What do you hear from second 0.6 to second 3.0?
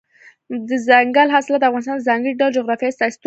دځنګل حاصلات د افغانستان د ځانګړي ډول جغرافیې